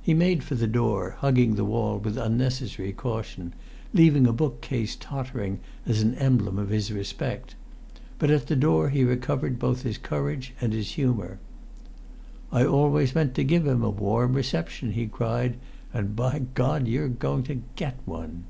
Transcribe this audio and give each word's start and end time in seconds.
He 0.00 0.14
made 0.14 0.44
for 0.44 0.54
the 0.54 0.68
door, 0.68 1.16
hugging 1.18 1.56
the 1.56 1.64
wall 1.64 1.98
with 1.98 2.16
unnecessary 2.16 2.92
caution, 2.92 3.54
leaving 3.92 4.24
a 4.24 4.32
bookcase 4.32 4.94
tottering 4.94 5.58
as 5.84 6.00
an 6.00 6.14
emblem 6.14 6.60
of 6.60 6.68
his 6.68 6.92
respect. 6.92 7.56
But 8.20 8.30
at 8.30 8.46
the 8.46 8.54
door 8.54 8.90
he 8.90 9.02
recovered 9.02 9.58
both 9.58 9.82
his 9.82 9.98
courage 9.98 10.54
and 10.60 10.72
his 10.72 10.92
humour. 10.92 11.40
"I 12.52 12.64
always 12.64 13.16
meant 13.16 13.34
to 13.34 13.42
give 13.42 13.66
him 13.66 13.82
a 13.82 13.90
warm 13.90 14.34
reception," 14.34 14.92
he 14.92 15.08
cried 15.08 15.56
"and 15.92 16.14
by 16.14 16.42
God 16.54 16.86
you're 16.86 17.08
going 17.08 17.42
to 17.50 17.62
get 17.74 17.98
one!" 18.04 18.44